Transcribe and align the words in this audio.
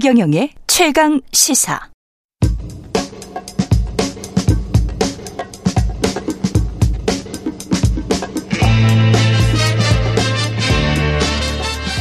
최경영의 0.00 0.48
최강 0.66 1.20
시사. 1.30 1.78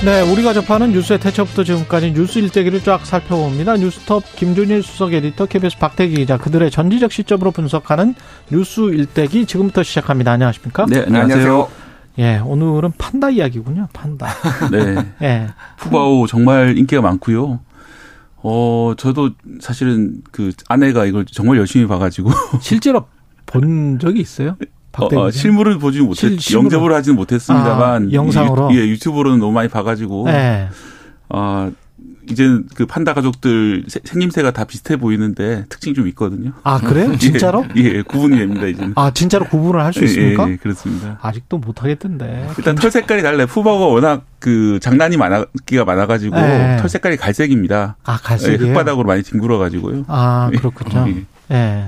네, 0.05 0.21
우리가 0.31 0.53
접하는 0.53 0.93
뉴스의 0.93 1.19
태초부터 1.19 1.65
지금까지 1.65 2.13
뉴스 2.13 2.39
일대기를 2.39 2.83
쫙 2.83 3.05
살펴봅니다. 3.05 3.75
뉴스톱 3.75 4.23
김준일 4.37 4.81
수석 4.81 5.13
에디터, 5.13 5.47
KBS 5.47 5.77
박태기 5.77 6.15
기자, 6.15 6.37
그들의 6.37 6.71
전지적 6.71 7.11
시점으로 7.11 7.51
분석하는 7.51 8.15
뉴스 8.49 8.79
일대기 8.79 9.45
지금부터 9.45 9.83
시작합니다. 9.83 10.31
안녕하십니까? 10.31 10.85
네, 10.85 11.01
안녕하세요. 11.01 11.67
예, 12.19 12.37
오늘은 12.37 12.93
판다 12.97 13.29
이야기군요. 13.29 13.87
판다. 13.91 14.27
네. 14.71 14.95
예. 15.21 15.47
푸바오 15.77 16.27
정말 16.27 16.77
인기가 16.77 17.01
많고요. 17.01 17.59
어, 18.41 18.93
저도 18.97 19.31
사실은 19.59 20.21
그 20.31 20.51
아내가 20.67 21.05
이걸 21.05 21.25
정말 21.25 21.57
열심히 21.57 21.87
봐가지고. 21.87 22.31
실제로 22.61 23.05
본 23.45 23.99
적이 23.99 24.21
있어요? 24.21 24.55
어, 24.97 25.05
어, 25.15 25.31
실물을 25.31 25.79
보지 25.79 26.01
못했, 26.01 26.39
실, 26.39 26.55
영접을 26.55 26.93
하지는 26.93 27.15
못했습니다만. 27.15 28.09
아, 28.09 28.11
영상으로? 28.11 28.73
유, 28.73 28.79
예, 28.79 28.87
유튜브로는 28.87 29.39
너무 29.39 29.51
많이 29.51 29.69
봐가지고. 29.69 30.25
네. 30.25 30.67
아, 31.29 31.71
이제는 32.29 32.65
그 32.75 32.85
판다 32.85 33.13
가족들 33.13 33.85
생김새가 34.03 34.51
다 34.51 34.63
비슷해 34.63 34.97
보이는데 34.97 35.65
특징이 35.69 35.93
좀 35.95 36.07
있거든요. 36.09 36.51
아, 36.63 36.79
그래요? 36.79 37.15
진짜로? 37.19 37.65
예, 37.77 37.83
예 37.83 38.01
구분이 38.01 38.37
됩니다, 38.37 38.65
이제는. 38.67 38.93
아, 38.95 39.11
진짜로 39.11 39.45
구분을 39.45 39.83
할 39.83 39.93
수 39.93 40.03
있습니까? 40.05 40.47
예, 40.47 40.51
예, 40.53 40.55
그렇습니다. 40.57 41.17
아직도 41.21 41.57
못 41.57 41.81
하겠던데. 41.83 42.47
일단 42.57 42.75
털 42.75 42.91
색깔이 42.91 43.21
달라요. 43.23 43.47
푸바오가 43.47 43.85
워낙 43.87 44.25
그 44.39 44.79
장난이 44.81 45.17
많아, 45.17 45.45
기가 45.65 45.83
많아가지고 45.85 46.35
네. 46.35 46.77
털 46.79 46.89
색깔이 46.89 47.17
갈색입니다. 47.17 47.97
아, 48.03 48.17
갈색이에요? 48.17 48.71
흙바닥으로 48.71 49.05
많이 49.07 49.23
뒹굴어가지고요. 49.23 50.05
아, 50.07 50.51
그렇군요. 50.55 51.07
예. 51.51 51.85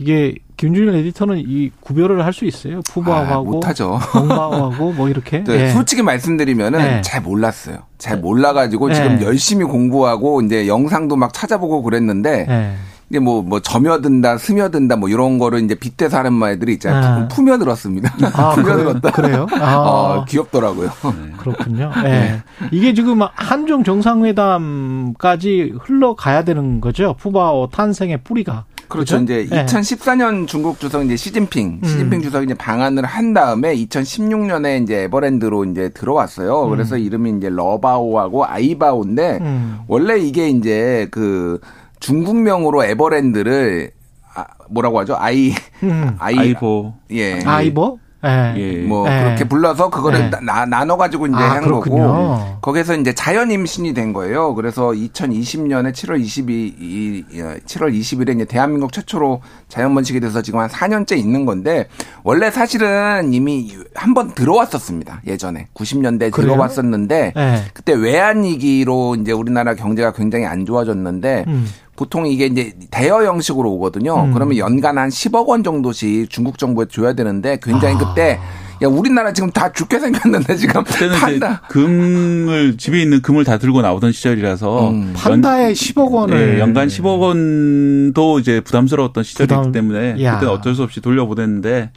예. 0.00 0.02
이게 0.02 0.34
김준일 0.56 0.94
에디터는 0.94 1.38
이 1.46 1.70
구별을 1.80 2.24
할 2.24 2.32
수 2.32 2.44
있어요? 2.44 2.80
푸바오하고 2.90 3.32
아, 3.32 3.42
못하죠. 3.42 3.98
공바오하고 4.12 4.92
뭐 4.92 5.08
이렇게. 5.08 5.42
네, 5.44 5.56
네. 5.56 5.70
솔직히 5.72 6.02
말씀드리면은 6.02 6.78
네. 6.78 7.00
잘 7.02 7.20
몰랐어요. 7.22 7.78
잘 7.98 8.16
네. 8.16 8.22
몰라가지고 8.22 8.92
지금 8.92 9.22
열심히 9.22 9.64
공부하고 9.64 10.42
이제 10.42 10.66
영상도 10.68 11.16
막 11.16 11.32
찾아보고 11.32 11.82
그랬는데. 11.82 12.76
이게 13.10 13.20
뭐, 13.20 13.40
뭐, 13.40 13.58
점여든다, 13.58 14.36
스며든다, 14.36 14.96
뭐, 14.96 15.08
이런 15.08 15.38
거를 15.38 15.62
이제 15.64 15.74
빗대서 15.74 16.18
하는 16.18 16.34
말들이 16.34 16.74
있잖아요. 16.74 17.20
네. 17.22 17.28
품며들었습니다. 17.28 18.14
아, 18.34 18.50
품며들었다. 18.50 19.12
그래요? 19.12 19.46
아. 19.58 19.76
어, 19.76 20.24
귀엽더라고요. 20.28 20.90
네. 21.04 21.32
그렇군요. 21.38 21.90
예. 22.04 22.08
네. 22.08 22.42
이게 22.70 22.92
지금 22.92 23.20
한중 23.34 23.82
정상회담까지 23.82 25.74
흘러가야 25.80 26.44
되는 26.44 26.82
거죠. 26.82 27.14
푸바오 27.18 27.68
탄생의 27.68 28.18
뿌리가. 28.24 28.66
그렇죠. 28.88 29.16
그렇죠? 29.16 29.24
이제 29.24 29.46
네. 29.54 29.66
2014년 29.66 30.46
중국 30.46 30.80
주석 30.80 31.04
이제 31.04 31.16
시진핑, 31.16 31.80
음. 31.82 31.86
시진핑 31.86 32.22
주석이 32.22 32.44
이제 32.46 32.54
방한을 32.54 33.04
한 33.04 33.34
다음에 33.34 33.74
2016년에 33.76 34.82
이제 34.82 35.02
에버랜드로 35.04 35.64
이제 35.66 35.90
들어왔어요. 35.90 36.64
음. 36.64 36.70
그래서 36.70 36.96
이름이 36.96 37.36
이제 37.38 37.48
러바오하고 37.50 38.46
아이바오인데 38.46 39.38
음. 39.40 39.78
원래 39.86 40.18
이게 40.18 40.48
이제 40.48 41.08
그 41.10 41.60
중국명으로 42.00 42.84
에버랜드를 42.84 43.92
아, 44.34 44.44
뭐라고 44.70 45.00
하죠? 45.00 45.16
아이 45.18 45.52
음. 45.82 46.16
아이 46.18 46.38
아이보 46.38 46.94
예. 47.12 47.40
아이보? 47.44 47.98
예. 48.24 48.54
예. 48.56 48.76
뭐 48.82 49.08
예. 49.08 49.22
그렇게 49.22 49.44
불러서 49.44 49.90
그거를 49.90 50.20
예. 50.20 50.30
나, 50.44 50.66
나눠 50.66 50.96
가지고 50.96 51.26
이제 51.26 51.36
아, 51.36 51.52
한 51.52 51.62
그렇군요. 51.64 51.96
거고 52.02 52.38
거기서 52.60 52.96
이제 52.96 53.12
자연 53.12 53.50
임신이 53.50 53.94
된 53.94 54.12
거예요. 54.12 54.54
그래서 54.54 54.88
2020년에 54.88 55.92
7월 55.92 56.20
22 56.20 57.24
7월 57.66 57.92
20일에 57.96 58.34
이제 58.34 58.44
대한민국 58.44 58.92
최초로 58.92 59.40
자연 59.68 59.94
번식이 59.94 60.18
돼서 60.20 60.42
지금 60.42 60.58
한 60.60 60.68
4년째 60.68 61.16
있는 61.16 61.46
건데 61.46 61.86
원래 62.24 62.50
사실은 62.50 63.32
이미 63.32 63.72
한 63.94 64.14
번 64.14 64.34
들어왔었습니다. 64.34 65.20
예전에 65.26 65.68
90년대 65.74 66.30
그래요? 66.32 66.52
들어왔었는데 66.52 67.34
예. 67.36 67.62
그때 67.72 67.92
외환 67.94 68.42
위기로 68.42 69.14
이제 69.20 69.30
우리나라 69.32 69.74
경제가 69.74 70.12
굉장히 70.12 70.44
안 70.46 70.66
좋아졌는데 70.66 71.44
음. 71.46 71.68
보통 71.98 72.28
이게 72.28 72.46
이제 72.46 72.72
대여 72.92 73.24
형식으로 73.24 73.72
오거든요. 73.72 74.26
음. 74.26 74.32
그러면 74.32 74.56
연간 74.56 74.98
한 74.98 75.08
10억 75.08 75.48
원 75.48 75.64
정도씩 75.64 76.30
중국 76.30 76.56
정부에 76.56 76.86
줘야 76.88 77.12
되는데 77.12 77.58
굉장히 77.60 77.96
아. 77.96 77.98
그때 77.98 78.38
야 78.80 78.86
우리나라 78.86 79.32
지금 79.32 79.50
다 79.50 79.72
죽게 79.72 79.98
생겼는데 79.98 80.54
지금 80.54 80.84
그때는 80.84 81.16
판다. 81.18 81.62
금을 81.68 82.76
집에 82.76 83.02
있는 83.02 83.20
금을 83.20 83.42
다 83.42 83.58
들고 83.58 83.82
나오던 83.82 84.12
시절이라서 84.12 84.90
음. 84.90 85.12
판다에 85.16 85.64
연, 85.64 85.72
10억 85.72 86.12
원을 86.12 86.54
네, 86.54 86.60
연간 86.60 86.86
10억 86.86 87.18
원도 87.18 88.38
이제 88.38 88.60
부담스러웠던 88.60 89.24
시절이기 89.24 89.52
부담. 89.56 89.72
때문에 89.72 90.22
야. 90.22 90.34
그때는 90.34 90.54
어쩔 90.54 90.76
수 90.76 90.84
없이 90.84 91.00
돌려보냈는데 91.00 91.90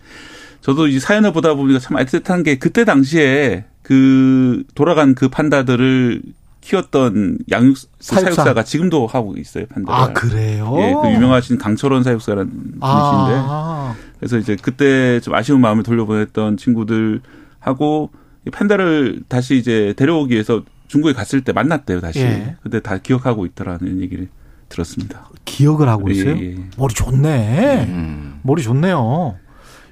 저도 0.62 0.88
이 0.88 1.00
사연을 1.00 1.32
보다 1.32 1.54
보니까 1.54 1.78
참 1.78 1.98
애틋한 1.98 2.44
게 2.44 2.58
그때 2.58 2.86
당시에 2.86 3.66
그 3.84 4.64
돌아간 4.74 5.14
그 5.14 5.30
판다들을 5.30 6.24
키웠던 6.62 7.40
양육 7.52 7.76
사육사. 8.00 8.32
사육사가 8.32 8.64
지금도 8.64 9.08
하고 9.08 9.36
있어요 9.38 9.66
판다. 9.66 9.94
아 9.94 10.14
그래요? 10.14 10.74
예, 10.78 10.94
그 11.02 11.12
유명하신 11.12 11.58
강철원 11.58 12.04
사육사라는 12.04 12.50
분이신데 12.50 12.82
아. 12.82 13.96
그래서 14.20 14.38
이제 14.38 14.56
그때 14.62 15.20
좀 15.20 15.34
아쉬운 15.34 15.60
마음을 15.60 15.84
돌려보냈던 15.84 16.58
친구들 16.58 17.22
하고 17.60 18.12
판다를 18.52 19.22
다시 19.28 19.58
이제 19.58 19.94
데려오기 19.98 20.34
위해서 20.34 20.64
중국에 20.88 21.14
갔을 21.14 21.42
때 21.44 21.52
만났대요 21.52 22.00
다시. 22.02 22.20
예. 22.20 22.56
근데 22.62 22.80
다 22.80 22.98
기억하고 22.98 23.46
있더라는 23.48 24.02
얘기를 24.02 24.30
들었습니다. 24.70 25.30
기억을 25.46 25.90
하고 25.90 26.10
예, 26.10 26.14
있어요? 26.14 26.38
예, 26.38 26.52
예. 26.52 26.58
머리 26.78 26.94
좋네. 26.94 27.86
음. 27.90 28.40
머리 28.44 28.62
좋네요. 28.62 29.36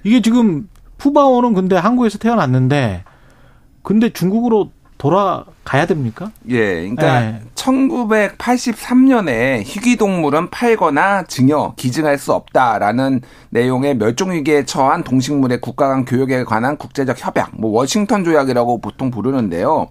이게 0.03 0.21
지금 0.21 0.69
푸바오는 0.97 1.53
근데 1.53 1.75
한국에서 1.75 2.17
태어났는데 2.17 3.03
근데 3.81 4.09
중국으로 4.09 4.71
돌아가야 4.99 5.87
됩니까? 5.87 6.31
예, 6.49 6.81
그러니까 6.81 7.21
네. 7.21 7.41
1983년에 7.55 9.63
희귀동물은 9.65 10.49
팔거나 10.49 11.23
증여, 11.23 11.73
기증할 11.77 12.19
수 12.19 12.33
없다라는 12.33 13.21
내용의 13.49 13.95
멸종위기에 13.95 14.65
처한 14.65 15.03
동식물의 15.03 15.61
국가 15.61 15.87
간 15.87 16.05
교육에 16.05 16.43
관한 16.43 16.77
국제적 16.77 17.15
협약, 17.17 17.51
뭐 17.53 17.71
워싱턴 17.71 18.25
조약이라고 18.25 18.81
보통 18.81 19.09
부르는데요. 19.09 19.87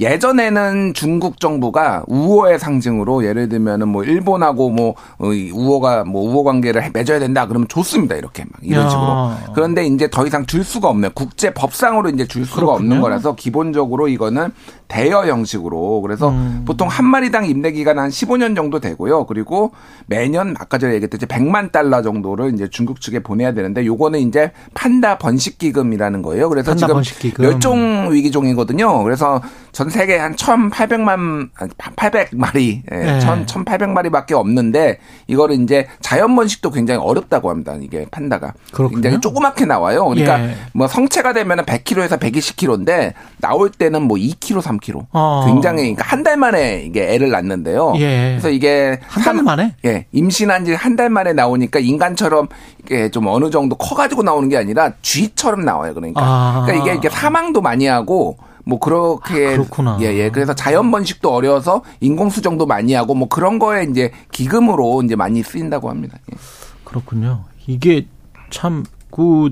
예전에는 0.00 0.94
중국 0.94 1.40
정부가 1.40 2.04
우호의 2.06 2.58
상징으로 2.58 3.24
예를 3.24 3.48
들면은 3.48 3.88
뭐 3.88 4.04
일본하고 4.04 4.70
뭐 4.70 4.94
어, 5.18 5.26
우호가 5.52 6.04
뭐 6.04 6.22
우호 6.22 6.44
관계를 6.44 6.90
맺어야 6.92 7.18
된다 7.18 7.46
그러면 7.46 7.66
좋습니다 7.68 8.14
이렇게 8.14 8.44
막 8.44 8.52
이런 8.62 8.84
야. 8.84 8.88
식으로 8.88 9.54
그런데 9.54 9.86
이제 9.86 10.08
더 10.10 10.26
이상 10.26 10.46
줄 10.46 10.62
수가 10.64 10.88
없는 10.88 11.10
국제 11.14 11.52
법상으로 11.52 12.10
이제 12.10 12.26
줄 12.26 12.44
수가 12.44 12.60
그렇군요. 12.60 12.76
없는 12.76 13.00
거라서 13.00 13.34
기본적으로 13.34 14.08
이거는 14.08 14.52
대여 14.88 15.26
형식으로 15.26 16.00
그래서 16.00 16.30
음. 16.30 16.62
보통 16.66 16.88
한 16.88 17.04
마리당 17.06 17.44
임대 17.46 17.72
기간 17.72 17.98
한 17.98 18.08
15년 18.08 18.56
정도 18.56 18.80
되고요. 18.80 19.26
그리고 19.26 19.72
매년 20.06 20.54
아까 20.58 20.78
전에 20.78 20.94
얘기했듯이 20.94 21.26
100만 21.26 21.72
달러 21.72 22.00
정도를 22.02 22.54
이제 22.54 22.68
중국 22.70 23.00
측에 23.00 23.18
보내야 23.18 23.52
되는데 23.52 23.84
요거는 23.84 24.20
이제 24.20 24.52
판다 24.74 25.18
번식 25.18 25.58
기금이라는 25.58 26.22
거예요. 26.22 26.48
그래서 26.48 26.74
지금 26.74 26.94
번식기금. 26.94 27.44
멸종 27.44 28.08
위기종이거든요. 28.12 29.02
그래서 29.02 29.42
전 29.78 29.90
세계 29.90 30.16
한 30.18 30.34
1,800만 30.34 31.50
800마리 31.78 32.82
예, 32.90 32.96
네. 32.96 33.18
1,800마리밖에 33.20 34.32
없는데 34.32 34.98
이거를 35.28 35.60
이제 35.62 35.86
자연 36.00 36.34
번식도 36.34 36.72
굉장히 36.72 36.98
어렵다고 37.00 37.48
합니다. 37.48 37.76
이게 37.80 38.04
판다가 38.10 38.54
그렇군요. 38.72 38.96
굉장히 39.02 39.20
조그맣게 39.20 39.66
나와요. 39.66 40.04
그러니까 40.08 40.42
예. 40.42 40.56
뭐 40.74 40.88
성체가 40.88 41.32
되면 41.32 41.58
100kg에서 41.64 42.18
120kg인데 42.18 43.12
나올 43.40 43.70
때는 43.70 44.02
뭐 44.02 44.16
2kg, 44.16 44.60
3 44.62 44.78
3kg. 44.80 45.06
어. 45.12 45.44
굉장히 45.46 45.82
그러니까 45.94 46.02
한 46.06 46.24
달 46.24 46.36
만에 46.36 46.82
이게 46.84 47.14
애를 47.14 47.30
낳는데요. 47.30 47.92
예. 47.98 48.30
그래서 48.32 48.50
이게 48.50 48.98
한 49.06 49.22
달 49.22 49.44
만에? 49.44 49.76
예. 49.84 50.06
임신한 50.10 50.64
지 50.64 50.72
한 50.74 50.96
달 50.96 51.08
만에 51.08 51.32
나오니까 51.34 51.78
인간처럼 51.78 52.48
이게 52.82 53.10
좀 53.12 53.28
어느 53.28 53.48
정도 53.50 53.76
커 53.76 53.94
가지고 53.94 54.24
나오는 54.24 54.48
게 54.48 54.56
아니라 54.56 54.90
쥐처럼 55.02 55.64
나와요. 55.64 55.94
그러니까. 55.94 56.20
아. 56.20 56.62
그러니까 56.66 56.84
이게 56.84 56.92
이렇게 56.94 57.08
사망도 57.08 57.60
많이 57.60 57.86
하고 57.86 58.36
뭐 58.68 58.78
그렇게 58.78 59.46
아, 59.48 59.50
그렇구나. 59.52 59.96
예, 60.02 60.06
예. 60.14 60.30
그래서 60.30 60.54
자연 60.54 60.90
번식도 60.90 61.32
어려워서 61.32 61.82
인공 62.00 62.28
수정도 62.28 62.66
많이 62.66 62.92
하고 62.92 63.14
뭐 63.14 63.26
그런 63.28 63.58
거에 63.58 63.84
이제 63.90 64.12
기금으로 64.30 65.02
이제 65.02 65.16
많이 65.16 65.42
쓰인다고 65.42 65.88
합니다. 65.88 66.18
예. 66.30 66.36
그렇군요. 66.84 67.44
이게 67.66 68.06
참 68.50 68.84
그 69.10 69.50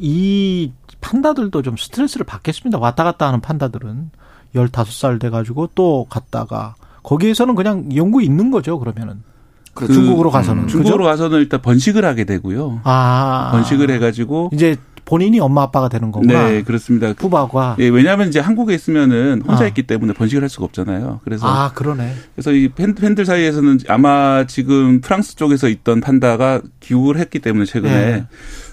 이 0.00 0.72
판다들도 1.00 1.62
좀 1.62 1.76
스트레스를 1.76 2.24
받겠습니다. 2.26 2.78
왔다 2.78 3.04
갔다 3.04 3.26
하는 3.28 3.40
판다들은. 3.40 4.10
15살 4.54 5.20
돼 5.20 5.28
가지고 5.28 5.68
또 5.74 6.06
갔다가 6.08 6.74
거기에서는 7.02 7.54
그냥 7.54 7.94
연구 7.94 8.22
있는 8.22 8.50
거죠, 8.50 8.78
그러면은. 8.78 9.22
그 9.74 9.86
중국으로 9.86 10.30
가서는. 10.30 10.62
음, 10.64 10.68
중국으로 10.68 11.04
그죠? 11.04 11.10
가서는 11.10 11.38
일단 11.38 11.60
번식을 11.60 12.04
하게 12.04 12.24
되고요. 12.24 12.80
아. 12.84 13.50
번식을 13.52 13.90
해 13.90 13.98
가지고. 13.98 14.48
이제 14.54 14.76
본인이 15.06 15.40
엄마 15.40 15.62
아빠가 15.62 15.88
되는 15.88 16.10
거구나. 16.12 16.50
네, 16.50 16.62
그렇습니다. 16.62 17.12
푸바오가. 17.14 17.76
예, 17.78 17.88
왜냐하면 17.88 18.28
이제 18.28 18.40
한국에 18.40 18.74
있으면은 18.74 19.40
혼자 19.46 19.64
아. 19.64 19.68
있기 19.68 19.84
때문에 19.84 20.12
번식을 20.12 20.42
할 20.42 20.48
수가 20.50 20.66
없잖아요. 20.66 21.20
그래서 21.24 21.46
아, 21.46 21.70
그러네. 21.72 22.12
그래서 22.34 22.52
이 22.52 22.68
팬들 22.68 23.24
사이에서는 23.24 23.78
아마 23.88 24.44
지금 24.46 25.00
프랑스 25.00 25.36
쪽에서 25.36 25.68
있던 25.68 26.00
판다가 26.00 26.60
귀국을 26.80 27.18
했기 27.18 27.38
때문에 27.38 27.64
최근에 27.64 27.94
네. 27.94 28.26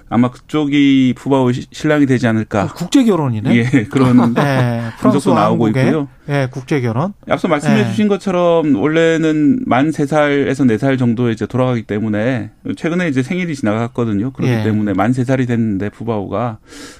아마 0.10 0.30
그쪽이 0.32 1.14
푸바오 1.18 1.52
신랑이 1.52 2.08
되지 2.08 2.28
않을까. 2.28 2.68
국제 2.68 3.04
결혼이네. 3.04 3.56
예, 3.56 3.84
그런 3.86 4.34
네, 4.34 4.90
분석도 5.00 5.36
나오고 5.36 5.70
있고요. 5.70 6.08
예, 6.30 6.48
국제 6.50 6.80
결혼. 6.80 7.14
앞서 7.30 7.48
말씀해 7.50 7.82
예. 7.82 7.86
주신 7.86 8.08
것처럼 8.08 8.76
원래는 8.76 9.64
만 9.66 9.90
3살에서 9.90 10.66
4살 10.72 10.98
정도에 10.98 11.34
이제 11.34 11.46
돌아가기 11.46 11.84
때문에 11.84 12.52
최근에 12.78 13.10
이제 13.10 13.22
생일이 13.22 13.54
지나갔거든요. 13.56 14.32
그렇기 14.32 14.52
예. 14.52 14.64
때문에 14.64 14.94
만 14.94 15.12
3살이 15.12 15.48
됐는데 15.48 15.90
푸바오가 15.90 16.60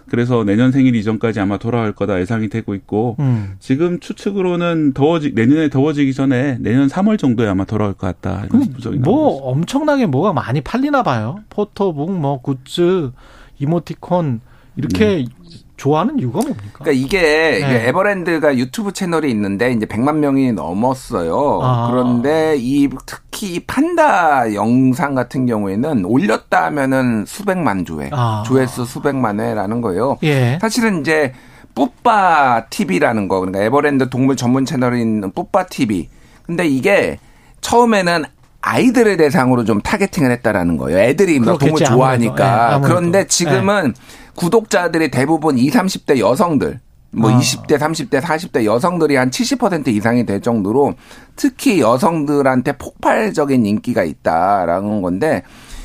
그래서 0.10 0.44
내년 0.44 0.72
생일 0.72 0.96
이전까지 0.96 1.40
아마 1.40 1.58
돌아갈 1.58 1.94
거다 1.94 2.20
예상이 2.20 2.50
되고 2.50 2.76
있고 2.76 3.16
음. 3.20 3.56
지금 3.60 4.00
추측으로는 4.00 4.94
더워지 4.94 5.32
내년에 5.36 5.70
더워지기 5.70 6.14
전에 6.14 6.58
내년 6.60 6.88
3월 6.88 7.18
정도에 7.18 7.48
아마 7.48 7.64
돌아올 7.64 7.94
것 7.94 8.08
같다. 8.08 8.46
이런 8.50 8.74
분석이 8.74 8.98
뭐 9.00 9.38
엄청나게 9.50 10.08
뭐가 10.08 10.34
많이 10.34 10.60
팔리나 10.60 11.02
봐요. 11.02 11.40
포토북 11.50 12.12
뭐 12.12 12.42
굿즈 12.42 13.12
이모티콘 13.60 14.42
이렇게 14.76 15.20
음. 15.20 15.63
좋아하는 15.84 16.18
이유가 16.18 16.40
뭡니까? 16.40 16.80
그러니까 16.80 16.92
이게, 16.94 17.20
네. 17.20 17.90
에버랜드가 17.90 18.56
유튜브 18.56 18.94
채널이 18.94 19.30
있는데 19.32 19.74
이제 19.74 19.86
100만 19.86 20.16
명이 20.16 20.54
넘었어요. 20.54 21.60
아. 21.62 21.90
그런데 21.92 22.56
이 22.58 22.88
특히 23.06 23.60
판다 23.68 24.54
영상 24.54 25.14
같은 25.14 25.46
경우에는 25.46 26.06
올렸다 26.06 26.64
하면은 26.68 27.26
수백만 27.28 27.84
조회, 27.84 28.10
아. 28.14 28.44
조회수 28.46 28.86
수백만 28.86 29.42
회라는 29.42 29.82
거예요. 29.82 30.20
예. 30.24 30.58
사실은 30.62 31.02
이제 31.02 31.34
뿌빠 31.76 32.64
TV라는 32.70 33.28
거 33.28 33.42
그러니까 33.42 33.66
에버랜드 33.66 34.10
동물 34.10 34.38
전문 34.38 34.64
채널인 34.64 35.34
뿌빠 35.36 35.66
TV. 35.66 36.08
근데 36.46 36.66
이게 36.66 37.20
처음에는 37.60 38.24
아이들을 38.66 39.18
대상으로 39.18 39.66
좀 39.66 39.82
타겟팅을 39.82 40.32
했다라는 40.32 40.78
거예요. 40.78 41.00
애들이 41.00 41.40
뭐 41.40 41.58
동물 41.58 41.84
좋아하니까. 41.84 42.80
네, 42.80 42.88
그런데 42.88 43.28
지금은 43.28 43.94
네. 43.94 44.02
구독자들이 44.36 45.12
대부분 45.12 45.58
20, 45.58 45.74
30대 45.74 46.18
여성들 46.20 46.80
뭐 47.12 47.30
아. 47.30 47.40
20대, 47.40 47.78
30대, 47.78 48.22
40대 48.22 48.66
여성들이 48.66 49.18
한 49.18 49.30
70% 49.30 49.90
이상이 49.90 50.26
될 50.26 50.42
정도로 50.42 50.96
특히 51.36 51.82
여성들한테 51.82 52.78
폭발적인 52.78 53.66
인기가 53.66 54.04
있다라는 54.04 55.02
건데 55.02 55.44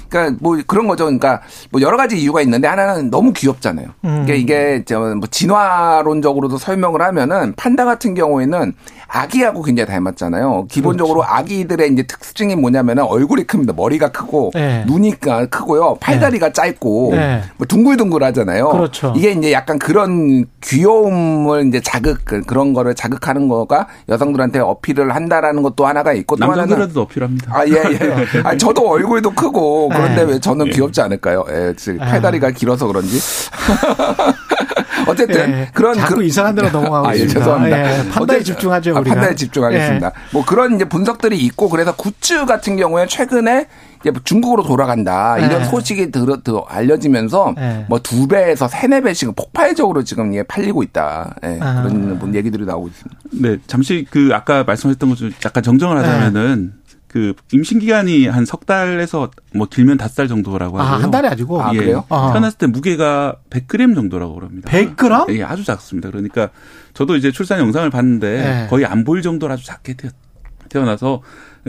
그러니까 0.09 0.37
뭐 0.41 0.59
그런 0.67 0.87
거죠. 0.89 1.05
그러니까 1.05 1.41
뭐 1.71 1.81
여러 1.81 1.97
가지 1.97 2.19
이유가 2.19 2.41
있는데 2.43 2.67
하나는 2.69 3.11
너무 3.11 3.33
귀엽잖아요. 3.33 3.87
음. 4.05 4.25
그러니까 4.27 4.35
이게 4.35 4.85
뭐 4.95 5.27
진화론적으로도 5.31 6.59
설명을 6.59 7.03
하면은 7.03 7.55
판다 7.57 7.85
같은 7.85 8.15
경우에는 8.15 8.75
아기하고 9.11 9.63
굉장히 9.63 9.89
닮았잖아요. 9.89 10.67
기본적으로 10.71 11.21
그렇죠. 11.21 11.35
아기들의 11.35 11.93
이제 11.93 12.03
특징이 12.03 12.55
뭐냐면은 12.57 13.05
얼굴이 13.05 13.45
큽니다. 13.45 13.73
머리가 13.75 14.09
크고 14.09 14.51
네. 14.55 14.85
눈이 14.87 15.15
크고요. 15.51 15.97
팔다리가 16.01 16.49
네. 16.49 16.53
짧고 16.53 17.09
네. 17.13 17.43
뭐 17.57 17.67
둥글둥글 17.67 18.23
하잖아요. 18.23 18.69
그렇죠. 18.69 19.15
이게 19.17 19.31
이제 19.33 19.51
약간 19.53 19.79
그런 19.79 20.45
귀여움을 20.61 21.67
이제 21.69 21.81
자극 21.81 22.25
그런 22.25 22.73
거를 22.75 22.95
자극하는 22.95 23.49
거가 23.49 23.87
여성들한테 24.11 24.59
어필을 24.59 25.15
한다라는 25.15 25.63
것도 25.63 25.87
하나가 25.87 26.13
있고 26.13 26.37
또 26.37 26.45
하나는 26.45 26.61
남자들한테도 26.63 27.01
어필합니다. 27.03 27.57
아 27.57 27.67
예 27.67 27.73
예. 27.73 28.41
아 28.45 28.57
저도 28.57 28.89
얼굴도 28.89 29.31
크고 29.33 29.89
그런데 30.03 30.25
네. 30.25 30.33
왜 30.33 30.39
저는 30.41 30.67
예. 30.69 30.71
귀엽지 30.71 31.01
않을까요? 31.01 31.45
예, 31.51 31.75
팔다리가 31.99 32.51
길어서 32.51 32.87
그런지. 32.87 33.19
어쨌든 35.07 35.51
예, 35.53 35.69
그런 35.73 35.95
자꾸 35.95 36.17
그, 36.17 36.25
이상한 36.25 36.55
데로 36.55 36.71
넘어가고 36.71 37.09
아, 37.09 37.17
예, 37.17 37.27
죄송합니다. 37.27 37.79
예, 38.05 38.09
판단에 38.09 38.43
집중하죠. 38.43 38.91
아, 38.97 39.03
판단에 39.03 39.35
집중하겠습니다. 39.35 40.07
예. 40.07 40.13
뭐 40.33 40.45
그런 40.45 40.75
이제 40.75 40.85
분석들이 40.85 41.39
있고 41.39 41.69
그래서 41.69 41.95
굿즈 41.95 42.47
같은 42.47 42.77
경우에 42.77 43.07
최근에 43.07 43.67
이제 44.01 44.13
중국으로 44.25 44.63
돌아간다 44.65 45.39
이런 45.39 45.63
예. 45.63 45.65
소식이 45.65 46.11
들어, 46.11 46.43
들어 46.43 46.65
알려지면서 46.69 47.55
예. 47.59 47.87
뭐두 47.89 48.29
배에서 48.29 48.69
세네 48.69 49.01
배씩 49.03 49.35
폭발적으로 49.35 50.05
지금 50.05 50.33
이게 50.33 50.43
팔리고 50.43 50.83
있다 50.83 51.35
예, 51.45 51.59
아. 51.61 51.83
그런 51.83 52.35
얘기들이 52.35 52.65
나오고 52.65 52.89
있습니다. 52.89 53.21
네, 53.41 53.57
잠시 53.67 54.07
그 54.11 54.31
아까 54.33 54.65
말씀하셨던 54.65 55.09
것 55.11 55.19
좀 55.19 55.33
약간 55.45 55.63
정정을 55.65 55.99
하자면은 55.99 56.75
그 57.19 57.35
임신 57.53 57.79
기간이 57.81 58.27
한 58.27 58.45
석 58.47 58.65
달에서 58.65 59.31
뭐 59.55 59.67
길면 59.69 59.99
다섯 59.99 60.15
달 60.15 60.29
정도라고 60.29 60.79
하고요. 60.79 60.95
아, 60.97 61.03
한 61.03 61.11
달이 61.11 61.27
아니고. 61.29 61.61
아, 61.63 61.73
예. 61.75 61.79
그래요? 61.79 62.05
아. 62.09 62.31
태어났을 62.33 62.57
때 62.59 62.67
무게가 62.67 63.37
100g 63.51 63.95
정도라고 63.95 64.35
그럽니다. 64.37 64.71
100g? 64.71 65.37
예, 65.37 65.43
아주 65.43 65.65
작습니다. 65.65 66.09
그러니까 66.11 66.51
저도 66.95 67.17
이제 67.17 67.31
출산 67.33 67.59
영상을 67.61 67.89
봤는데 67.91 68.31
네. 68.43 68.67
거의 68.71 68.87
안 68.87 69.05
보일 69.05 69.23
정도로 69.23 69.53
아주 69.53 69.67
작게 69.67 69.95
태어나서 70.69 71.23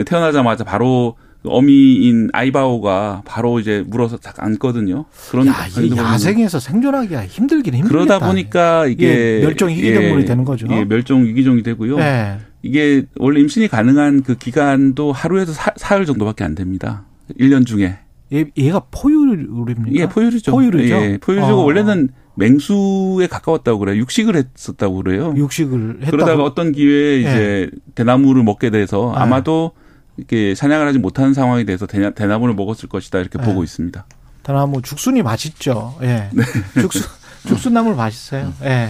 태어나자마자 0.05 0.63
바로 0.63 1.15
어미인 1.45 2.29
아이바오가 2.33 3.21
바로 3.25 3.59
이제 3.59 3.83
물어서 3.87 4.17
딱 4.17 4.41
앉거든요. 4.43 5.05
그런 5.31 5.47
야, 5.47 5.53
이 5.81 5.95
야생에서 5.95 6.59
생존하기가 6.59 7.25
힘들긴 7.27 7.75
힘들겠다. 7.75 8.05
그러다 8.05 8.27
보니까 8.27 8.85
이게 8.87 9.39
예, 9.39 9.45
멸종 9.45 9.69
위기동물이 9.69 10.23
예, 10.23 10.25
되는 10.25 10.43
거죠. 10.43 10.67
예, 10.69 10.83
멸종 10.83 11.23
위기종이 11.25 11.63
되고요. 11.63 11.97
네. 11.97 12.39
이게 12.61 13.05
원래 13.17 13.39
임신이 13.39 13.67
가능한 13.67 14.23
그 14.23 14.35
기간도 14.35 15.11
하루에서 15.11 15.53
사, 15.53 15.71
사흘 15.75 16.05
정도밖에 16.05 16.43
안 16.43 16.55
됩니다. 16.55 17.05
1년 17.39 17.65
중에. 17.65 17.99
얘, 18.33 18.45
얘가 18.57 18.81
포유류입니까? 18.91 19.91
예, 19.93 20.07
포유류죠. 20.07 20.51
포유류죠. 20.51 20.93
예, 20.93 21.17
포유류고 21.19 21.53
어. 21.53 21.63
원래는 21.63 22.09
맹수에 22.35 23.27
가까웠다고 23.27 23.79
그래요. 23.79 23.97
육식을 23.97 24.35
했었다고 24.35 25.03
그래요. 25.03 25.33
육식을 25.35 25.97
했다 26.01 26.11
그러다가 26.11 26.43
어떤 26.43 26.71
기회에 26.71 27.19
이제 27.19 27.69
예. 27.71 27.77
대나무를 27.95 28.43
먹게 28.43 28.69
돼서 28.69 29.13
예. 29.15 29.19
아마도 29.19 29.71
이렇게 30.17 30.53
사냥을 30.55 30.87
하지 30.87 30.99
못하는 30.99 31.33
상황이 31.33 31.65
돼서 31.65 31.85
대나, 31.85 32.11
대나무를 32.11 32.53
먹었을 32.55 32.87
것이다 32.89 33.19
이렇게 33.19 33.37
네. 33.39 33.45
보고 33.45 33.63
있습니다. 33.63 34.05
대나무 34.43 34.81
죽순이 34.81 35.21
맛있죠. 35.21 35.95
예. 36.01 36.29
네. 36.33 36.43
죽순 36.81 37.03
죽순나물 37.49 37.95
맛있어요. 37.95 38.53
예. 38.63 38.67
네. 38.67 38.89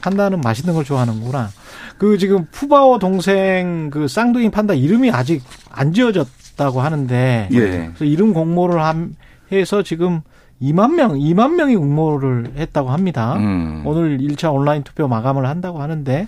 판다는 0.00 0.40
맛있는 0.40 0.74
걸 0.74 0.84
좋아하는구나. 0.84 1.50
그 1.98 2.18
지금 2.18 2.46
푸바오 2.50 2.98
동생 2.98 3.90
그 3.90 4.08
쌍둥이 4.08 4.50
판다 4.50 4.74
이름이 4.74 5.10
아직 5.10 5.42
안 5.70 5.92
지어졌다고 5.92 6.80
하는데 6.80 7.48
예. 7.50 7.58
그래서 7.58 8.04
이름 8.04 8.32
공모를 8.32 8.80
함 8.82 9.14
해서 9.52 9.82
지금 9.82 10.20
2만 10.60 10.94
명, 10.94 11.12
2만 11.12 11.54
명이 11.54 11.76
응모를 11.76 12.52
했다고 12.56 12.90
합니다. 12.90 13.34
음. 13.36 13.82
오늘 13.84 14.18
1차 14.18 14.52
온라인 14.52 14.82
투표 14.82 15.06
마감을 15.08 15.46
한다고 15.46 15.80
하는데 15.80 16.26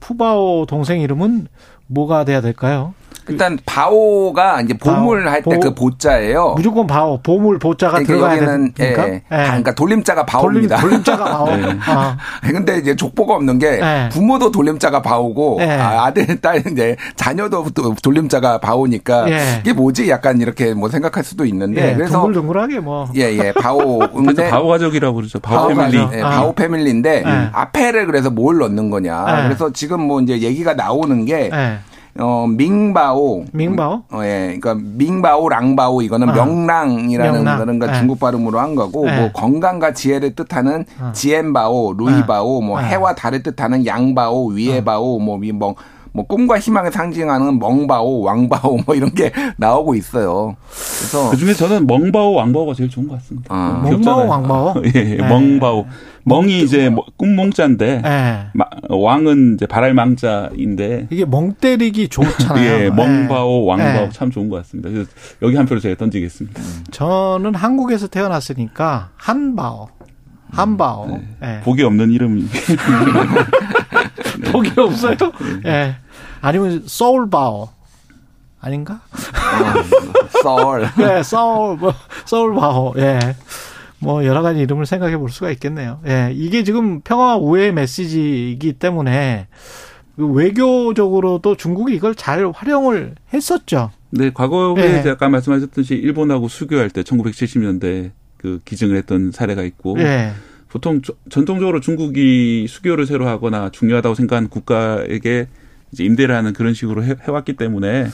푸바오 0.00 0.66
동생 0.66 1.00
이름은 1.00 1.48
뭐가 1.86 2.24
돼야 2.24 2.40
될까요? 2.40 2.94
일단 3.28 3.58
바오가 3.64 4.60
이제 4.60 4.74
보물 4.74 5.26
할 5.28 5.42
때 5.42 5.58
그 5.58 5.74
보자예요. 5.74 6.54
무조건 6.56 6.86
바오, 6.86 7.18
보물 7.22 7.58
보자가 7.58 7.98
그러니까 7.98 8.12
들어가야 8.14 8.40
되는 8.40 8.72
예, 8.80 8.84
예. 8.84 9.22
그러니까 9.28 9.74
돌림자가 9.74 10.26
바오입니다. 10.26 10.76
돌림, 10.80 11.02
자가 11.02 11.24
바오. 11.24 11.46
네. 11.56 11.76
아. 11.86 12.16
근데 12.42 12.78
이제 12.78 12.94
족보가 12.96 13.34
없는 13.34 13.58
게 13.58 13.78
네. 13.78 14.08
부모도 14.10 14.50
돌림자가 14.50 15.00
바오고 15.02 15.56
네. 15.60 15.70
아, 15.78 16.04
아들, 16.04 16.26
딸 16.40 16.62
이제 16.70 16.96
자녀도 17.16 17.64
돌림자가 18.02 18.58
바오니까 18.58 19.30
예. 19.30 19.60
이게 19.60 19.72
뭐지? 19.72 20.08
약간 20.10 20.40
이렇게 20.40 20.74
뭐 20.74 20.88
생각할 20.88 21.24
수도 21.24 21.44
있는데 21.46 21.90
예, 21.90 21.94
그래서 21.94 22.20
둥글둥글하게 22.20 22.80
뭐 22.80 23.08
예, 23.16 23.22
예. 23.36 23.52
바오. 23.52 23.98
근데 24.00 24.50
바오 24.50 24.68
가족이라고 24.68 25.14
그러죠. 25.16 25.38
바오, 25.40 25.68
바오 25.68 25.68
패밀리. 25.68 26.08
예, 26.12 26.20
바오 26.20 26.52
패밀리인데 26.54 27.22
앞에를 27.52 28.06
그래서 28.06 28.30
뭘 28.30 28.58
넣는 28.58 28.90
거냐. 28.90 29.44
그래서 29.44 29.72
지금 29.72 30.02
뭐 30.02 30.20
이제 30.20 30.40
얘기가 30.40 30.74
나오는 30.74 31.24
게 31.24 31.50
어, 32.18 32.46
밍바오. 32.46 33.44
밍바오? 33.52 34.02
어, 34.12 34.20
예. 34.22 34.56
그러니까 34.60 34.74
밍바오, 34.74 35.48
랑바오 35.48 36.02
이거는 36.02 36.28
어. 36.28 36.32
명랑이라는 36.32 37.32
명랑. 37.32 37.58
그런 37.58 37.78
거 37.78 37.88
예. 37.88 37.94
중국 37.94 38.20
발음으로 38.20 38.60
한 38.60 38.74
거고 38.74 39.08
예. 39.08 39.18
뭐 39.18 39.32
건강과 39.32 39.94
지혜를 39.94 40.34
뜻하는 40.36 40.84
어. 41.00 41.10
지엔바오, 41.12 41.94
루이바오, 41.94 42.60
뭐 42.60 42.80
예. 42.80 42.86
해와 42.86 43.14
달을 43.14 43.42
뜻하는 43.42 43.84
양바오, 43.84 44.48
위에바오, 44.48 45.18
뭐, 45.18 45.38
뭐, 45.38 45.52
뭐 45.52 45.74
꿈과 46.22 46.60
희망을 46.60 46.92
상징하는 46.92 47.58
멍바오, 47.58 48.20
왕바오 48.22 48.78
뭐 48.86 48.94
이런 48.94 49.12
게 49.14 49.32
나오고 49.58 49.96
있어요. 49.96 50.54
그래서 50.70 51.30
그 51.30 51.36
중에 51.36 51.52
저는 51.54 51.88
멍바오, 51.88 52.34
왕바오가 52.34 52.74
제일 52.74 52.88
좋은 52.88 53.08
것 53.08 53.16
같습니다. 53.18 53.52
아. 53.52 53.80
멍바오, 53.82 54.28
왕바오? 54.28 54.74
예, 54.86 54.92
예. 54.94 55.16
네. 55.16 55.28
멍바오. 55.28 55.86
멍이 56.26 56.62
이제 56.62 56.88
뭐 56.88 57.04
꿈몽자인데 57.18 58.00
네. 58.02 58.46
왕은 58.88 59.54
이제 59.54 59.66
발알망자인데 59.66 61.08
이게 61.10 61.24
멍 61.26 61.52
때리기 61.54 62.08
좋잖아요. 62.08 62.64
예, 62.84 62.90
멍바오, 62.90 63.64
왕바오 63.66 64.04
네. 64.04 64.08
참 64.10 64.30
좋은 64.30 64.48
것 64.48 64.56
같습니다. 64.58 64.88
그래서 64.90 65.10
여기 65.42 65.56
한 65.56 65.66
표를 65.66 65.82
제가 65.82 65.96
던지겠습니다. 65.96 66.62
저는 66.92 67.54
한국에서 67.54 68.06
태어났으니까 68.06 69.10
한바오. 69.16 69.88
한바오. 70.52 71.08
네. 71.08 71.22
네. 71.40 71.60
복이 71.62 71.82
없는 71.82 72.12
이름이. 72.12 72.46
복이 74.52 74.70
없어요? 74.78 75.16
예. 75.64 75.68
네. 75.68 75.96
아니면 76.44 76.82
서울바오. 76.84 77.70
아닌가? 78.60 79.00
어, 79.12 80.38
서울. 80.42 80.86
네, 80.98 81.22
서울, 81.22 81.78
뭐, 81.78 81.94
서울바오. 82.26 82.94
예. 82.98 83.18
뭐 83.98 84.26
여러 84.26 84.42
가지 84.42 84.60
이름을 84.60 84.84
생각해 84.84 85.16
볼 85.16 85.30
수가 85.30 85.50
있겠네요. 85.52 86.00
예, 86.06 86.30
이게 86.34 86.62
지금 86.62 87.00
평화 87.00 87.38
우회 87.38 87.72
메시지이기 87.72 88.74
때문에 88.74 89.46
그 90.16 90.26
외교적으로도 90.26 91.56
중국이 91.56 91.94
이걸 91.94 92.14
잘 92.14 92.52
활용을 92.54 93.14
했었죠. 93.32 93.90
네, 94.10 94.30
과거에 94.32 95.02
예. 95.02 95.10
아까 95.10 95.30
말씀하셨듯이 95.30 95.94
일본하고 95.94 96.48
수교할 96.48 96.90
때 96.90 97.02
1970년대 97.02 98.10
그 98.36 98.60
기증을 98.66 98.98
했던 98.98 99.32
사례가 99.32 99.62
있고 99.62 99.98
예. 100.00 100.32
보통 100.68 101.00
전통적으로 101.30 101.80
중국이 101.80 102.66
수교를 102.68 103.06
새로 103.06 103.26
하거나 103.28 103.70
중요하다고 103.70 104.14
생각하는 104.14 104.50
국가에게 104.50 105.46
이제 105.94 106.04
임대를 106.04 106.34
하는 106.34 106.52
그런 106.52 106.74
식으로 106.74 107.04
해, 107.04 107.14
왔기 107.26 107.54
때문에 107.54 108.08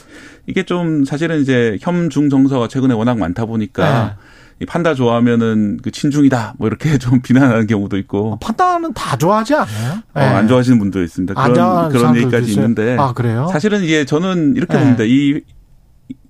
이게 0.46 0.62
좀 0.64 1.04
사실은 1.06 1.40
이제 1.40 1.78
혐중 1.80 2.28
정서가 2.28 2.68
최근에 2.68 2.92
워낙 2.94 3.18
많다 3.18 3.46
보니까 3.46 4.16
네. 4.18 4.26
이 4.60 4.66
판다 4.66 4.92
좋아하면은 4.94 5.78
그 5.82 5.90
친중이다 5.90 6.54
뭐 6.58 6.68
이렇게 6.68 6.96
좀 6.98 7.22
비난하는 7.22 7.66
경우도 7.66 7.96
있고 7.96 8.38
판다는 8.40 8.92
다 8.92 9.16
좋아하지 9.16 9.54
않아요? 9.54 9.94
네. 10.14 10.22
어, 10.22 10.24
안 10.36 10.46
좋아하시는 10.46 10.78
분도 10.78 11.02
있습니다. 11.02 11.34
그런 11.34 11.88
그런 11.90 12.16
얘기까지 12.16 12.50
있어요. 12.52 12.64
있는데 12.66 12.96
아 12.98 13.14
그래요? 13.14 13.48
사실은 13.50 13.82
이게 13.82 14.04
저는 14.04 14.56
이렇게 14.56 14.74
네. 14.74 14.80
봅니다. 14.80 15.04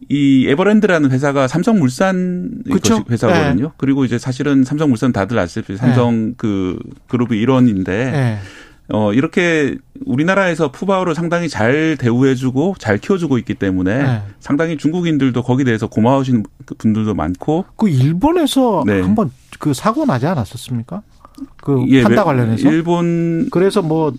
이이 0.08 0.46
에버랜드라는 0.48 1.10
회사가 1.10 1.48
삼성물산 1.48 2.62
그쵸? 2.70 3.04
회사거든요. 3.10 3.64
네. 3.64 3.72
그리고 3.76 4.04
이제 4.04 4.18
사실은 4.18 4.62
삼성물산 4.62 5.12
다들 5.12 5.36
아시다시피 5.36 5.76
삼성 5.76 6.28
네. 6.28 6.34
그 6.36 6.78
그룹의 7.08 7.38
일원인데 7.40 8.10
네. 8.12 8.38
어, 8.92 9.12
이렇게 9.12 9.76
우리나라에서 10.04 10.70
푸바오를 10.72 11.14
상당히 11.14 11.48
잘 11.48 11.96
대우해주고 11.98 12.76
잘 12.78 12.98
키워주고 12.98 13.38
있기 13.38 13.54
때문에 13.54 14.02
네. 14.02 14.22
상당히 14.40 14.76
중국인들도 14.76 15.42
거기에 15.42 15.64
대해서 15.64 15.86
고마우신 15.86 16.44
분들도 16.78 17.14
많고. 17.14 17.66
그 17.76 17.88
일본에서 17.88 18.84
네. 18.86 19.00
한번 19.00 19.30
그 19.58 19.74
사고 19.74 20.04
나지 20.06 20.26
않았었습니까? 20.26 21.02
그 21.62 21.84
예, 21.88 22.02
판다 22.02 22.24
관련해서. 22.24 22.70
일본. 22.70 23.48
그래서 23.50 23.82
뭐 23.82 24.12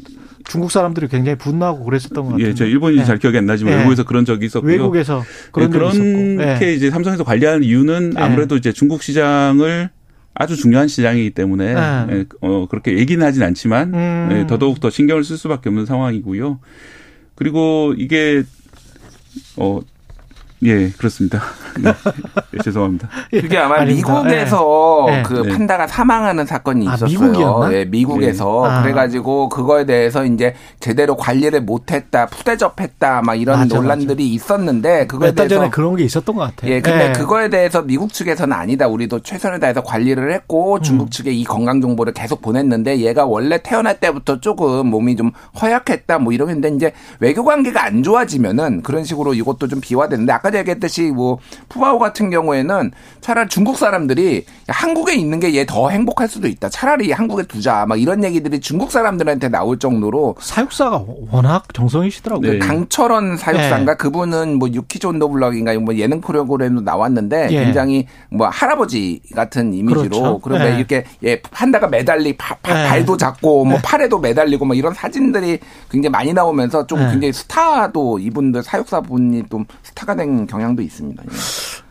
중국 0.46 0.72
사람들이 0.72 1.08
굉장히 1.08 1.38
분노하고 1.38 1.84
그랬었던 1.84 2.24
것 2.24 2.32
같아요. 2.32 2.48
예, 2.48 2.54
저 2.54 2.66
일본이 2.66 2.98
네. 2.98 3.06
잘 3.06 3.18
기억이 3.18 3.38
안 3.38 3.46
나지만 3.46 3.74
네. 3.74 3.80
외국에서 3.80 4.04
그런 4.04 4.26
적이 4.26 4.46
있었고요. 4.46 4.72
외국에서 4.72 5.24
그런 5.52 5.70
네, 5.70 5.80
적이 5.80 6.36
그렇게 6.38 6.66
네. 6.66 6.74
이제 6.74 6.90
삼성에서 6.90 7.24
관리하는 7.24 7.64
이유는 7.64 8.12
네. 8.12 8.22
아무래도 8.22 8.56
이제 8.56 8.72
중국 8.72 9.04
시장을 9.04 9.90
아주 10.34 10.56
중요한 10.56 10.88
시장이기 10.88 11.32
때문에 11.32 11.74
네. 11.74 12.08
예, 12.12 12.26
어, 12.42 12.68
그렇게 12.68 12.98
얘기는 12.98 13.26
하진 13.26 13.44
않지만 13.44 13.94
음. 13.94 14.30
예, 14.32 14.48
더더욱 14.48 14.80
더 14.80 14.90
신경을 14.90 15.24
쓸 15.24 15.38
수밖에 15.38 15.70
없는 15.70 15.86
상황이고요. 15.86 16.60
그리고 17.36 17.94
이게 17.98 18.44
어 19.58 19.82
예, 20.64 20.90
그렇습니다. 20.92 21.42
네. 21.80 21.92
네, 22.52 22.60
죄송합니다. 22.64 23.10
그게 23.32 23.58
아마 23.58 23.80
아닙니다. 23.80 24.14
미국에서 24.14 25.06
네. 25.08 25.24
그 25.24 25.34
네. 25.34 25.50
판다가 25.54 25.88
사망하는 25.88 26.46
사건이 26.46 26.88
아, 26.88 26.94
있었어요. 26.94 27.20
미국이었나? 27.20 27.74
예, 27.74 27.86
미국에서 27.86 28.66
아. 28.66 28.84
그래가지고 28.84 29.50
그거에 29.50 29.86
대해서 29.86 30.24
이제 30.24 30.54
제대로 30.80 31.18
관리를 31.18 31.62
못했다, 31.62 32.28
푸대접했다, 32.28 33.24
막 33.24 33.36
이런 33.36 33.58
맞아, 33.58 33.76
논란들이 33.76 34.24
맞아. 34.24 34.36
있었는데 34.36 35.08
그거에 35.08 35.34
대해서 35.34 35.56
전에 35.56 35.70
그런 35.72 35.96
게 35.96 36.04
있었던 36.04 36.36
것 36.36 36.42
같아요. 36.42 36.72
예, 36.72 36.80
근데 36.80 37.08
네. 37.08 37.12
그거에 37.14 37.50
대해서 37.50 37.82
미국 37.82 38.14
측에서는 38.14 38.56
아니다. 38.56 38.88
우리도 38.88 39.22
최선을 39.22 39.60
다해서 39.60 39.82
관리를 39.82 40.32
했고 40.32 40.76
음. 40.76 40.82
중국 40.84 41.10
측에 41.10 41.32
이 41.32 41.44
건강 41.44 41.82
정보를 41.82 42.14
계속 42.14 42.44
보냈는데 42.44 43.00
얘가 43.00 43.26
원래 43.26 43.60
태어날 43.64 44.00
때부터 44.00 44.40
조금 44.40 44.88
몸이 44.88 45.16
좀 45.16 45.32
허약했다, 45.60 46.20
뭐 46.20 46.34
이런 46.34 46.62
게 46.62 46.68
이제 46.70 46.94
외교 47.20 47.44
관계가 47.44 47.84
안 47.84 48.04
좋아지면은 48.04 48.84
그런 48.84 49.04
식으로 49.04 49.34
이것도 49.34 49.68
좀 49.68 49.82
비화되는데 49.82 50.32
아까 50.32 50.51
얘기했듯이 50.56 51.12
뭐 51.12 51.38
푸바오 51.70 52.00
같은 52.00 52.30
경우에는 52.30 52.92
차라리 53.22 53.48
중국 53.50 53.78
사람들이 53.78 54.46
한국에 54.68 55.14
있는 55.16 55.40
게 55.40 55.52
얘 55.52 55.66
더 55.66 55.90
행복할 55.90 56.28
수도 56.28 56.48
있다. 56.48 56.70
차라리 56.70 57.12
한국에 57.12 57.44
두자. 57.44 57.86
막 57.88 58.00
이런 58.02 58.24
얘기들이 58.24 58.60
중국 58.60 58.92
사람들한테 58.92 59.50
나올 59.50 59.78
정도로 59.80 60.36
사육사가 60.40 61.04
워낙 61.30 61.64
정성이시더라고요. 61.74 62.52
네. 62.54 62.60
강철원 62.60 63.38
사육사인가 63.38 63.94
네. 63.94 63.98
그분은 63.98 64.58
뭐 64.60 64.70
유키즈 64.70 65.08
온더 65.08 65.28
블럭인가 65.28 65.74
뭐 65.80 65.96
예능 65.96 66.20
프로그램도 66.22 66.82
나왔는데 66.82 67.48
예. 67.52 67.64
굉장히 67.64 68.08
뭐 68.30 68.48
할아버지 68.48 69.22
같은 69.36 69.74
이미지로 69.74 70.10
그렇죠. 70.10 70.40
그런데 70.40 70.74
예. 70.74 70.78
이렇게 70.78 71.06
예 71.24 71.42
판다가 71.42 71.88
매달리 71.88 72.36
파, 72.38 72.56
파, 72.56 72.86
예. 72.86 72.88
발도 72.88 73.18
작고 73.18 73.66
뭐 73.66 73.78
예. 73.78 73.82
팔에도 73.82 74.20
매달리고 74.20 74.66
뭐 74.66 74.76
이런 74.76 74.94
사진들이 74.94 75.60
굉장히 75.90 76.12
많이 76.12 76.34
나오면서 76.34 76.88
좀 76.88 77.00
예. 77.00 77.04
굉장히 77.12 77.34
스타도 77.34 78.20
이분들 78.20 78.64
사육사 78.64 79.02
분이 79.02 79.44
좀 79.50 79.66
스타가 79.84 80.16
된 80.16 80.41
경향도 80.48 80.82
있습니다. 80.82 81.24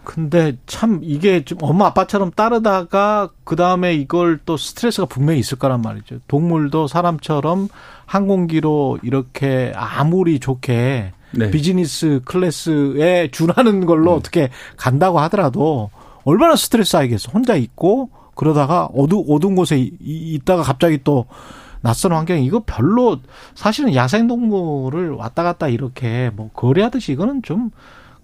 근데 0.05 0.57
참 0.67 1.01
이게 1.03 1.45
좀 1.45 1.59
엄마 1.61 1.87
아빠처럼 1.87 2.33
따르다가 2.33 3.31
그 3.45 3.55
다음에 3.55 3.95
이걸 3.95 4.41
또 4.45 4.57
스트레스가 4.57 5.07
분명히 5.07 5.39
있을 5.41 5.59
거란 5.59 5.83
말이죠. 5.83 6.19
동물도 6.27 6.89
사람처럼 6.89 7.69
항공기로 8.07 8.99
이렇게 9.03 9.73
아무리 9.77 10.41
좋게 10.41 11.13
네. 11.33 11.51
비즈니스 11.51 12.21
클래스에 12.25 13.29
준하는 13.31 13.87
걸로 13.87 14.13
음. 14.13 14.17
어떻게 14.19 14.51
간다고 14.77 15.21
하더라도 15.21 15.91
얼마나 16.25 16.57
스트레스 16.57 16.93
쌓이겠어. 16.93 17.31
혼자 17.33 17.55
있고 17.55 18.11
그러다가 18.35 18.87
어두 18.87 19.25
어두운 19.29 19.55
곳에 19.55 19.91
있다가 20.01 20.63
갑자기 20.63 20.99
또 21.05 21.27
낯선 21.83 22.13
환경 22.13 22.43
이거 22.43 22.63
별로 22.67 23.19
사실은 23.55 23.95
야생 23.95 24.27
동물을 24.27 25.13
왔다 25.13 25.43
갔다 25.43 25.69
이렇게 25.69 26.31
뭐 26.35 26.51
거래하듯이 26.53 27.13
이거는 27.13 27.43
좀 27.43 27.71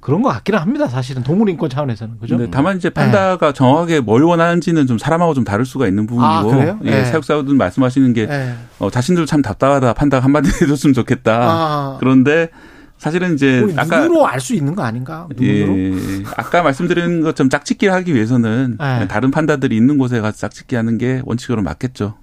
그런 0.07 0.23
것 0.23 0.29
같기는 0.29 0.61
합니다. 0.61 0.87
사실은 0.87 1.25
동물인권 1.25 1.69
차원에서는 1.69 2.21
그죠? 2.21 2.37
네, 2.37 2.47
다만 2.49 2.77
이제 2.77 2.91
판다가 2.91 3.49
네. 3.49 3.53
정확하게 3.53 3.99
뭘 3.99 4.23
원하는지는 4.23 4.87
좀 4.87 4.99
사람하고 4.99 5.35
좀 5.35 5.43
다를 5.43 5.67
수가 5.67 5.89
있는 5.89 6.07
부분이고, 6.07 6.53
아? 6.53 6.79
예, 6.85 6.91
네. 6.91 7.05
사육사분 7.07 7.57
말씀하시는 7.57 8.13
게 8.13 8.27
네. 8.27 8.55
어, 8.79 8.89
자신들 8.89 9.27
참 9.27 9.43
답답하다 9.43 9.95
판다 9.95 10.21
한마디 10.21 10.49
해줬으면 10.63 10.95
좋겠다. 10.95 11.39
아. 11.43 11.97
그런데 11.99 12.51
사실은 12.99 13.35
이제 13.35 13.63
뭐 13.63 13.75
아까 13.77 13.99
눈으로 14.03 14.29
알 14.29 14.41
수 14.41 14.55
있는 14.55 14.77
거 14.77 14.85
아닌가? 14.85 15.27
눈으로? 15.37 15.77
예, 15.77 16.23
아까 16.37 16.63
말씀드린 16.63 17.23
것처럼 17.23 17.51
짝짓기를 17.51 17.93
하기 17.93 18.15
위해서는 18.15 18.77
네. 18.79 19.09
다른 19.09 19.33
판다들이 19.33 19.77
있는 19.77 19.99
곳에 19.99 20.21
가서 20.21 20.39
짝짓기 20.39 20.77
하는 20.77 20.99
게 20.99 21.21
원칙으로 21.25 21.63
맞겠죠. 21.63 22.15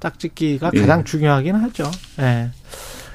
짝짓기가 0.00 0.72
예. 0.74 0.80
가장 0.82 1.04
중요하긴 1.04 1.54
하죠. 1.54 1.90
예. 2.18 2.50